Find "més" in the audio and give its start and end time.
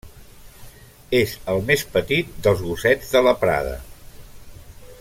1.67-1.83